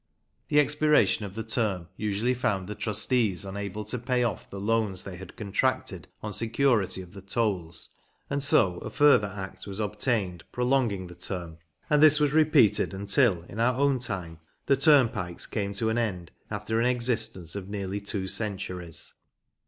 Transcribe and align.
The 0.47 0.59
expiration 0.59 1.25
of 1.25 1.35
the 1.35 1.43
term 1.43 1.87
usually 1.95 2.33
found 2.33 2.67
the 2.67 2.73
trustees 2.73 3.45
unable 3.45 3.85
to 3.85 3.99
pay 3.99 4.23
off 4.23 4.49
the 4.49 4.59
loans 4.59 5.03
they 5.03 5.15
had 5.15 5.35
contracted 5.35 6.07
on 6.23 6.33
security 6.33 7.03
of 7.03 7.13
the 7.13 7.21
tolls, 7.21 7.89
and 8.27 8.41
so 8.43 8.77
a 8.77 8.89
further 8.89 9.27
Act 9.35 9.67
was 9.67 9.79
obtained 9.79 10.43
prolonging 10.51 11.05
the 11.05 11.13
term, 11.13 11.59
and 11.87 12.01
this 12.01 12.19
was 12.19 12.31
repeated 12.33 12.95
until, 12.95 13.43
in 13.43 13.59
our 13.59 13.75
own 13.79 13.99
time, 13.99 14.39
the 14.65 14.75
turnpikes 14.75 15.45
came 15.45 15.71
to 15.75 15.89
an 15.89 15.99
end 15.99 16.31
after 16.49 16.79
an 16.79 16.87
existence 16.87 17.55
of 17.55 17.69
nearly 17.69 18.01
two 18.01 18.27
centuries. 18.27 19.13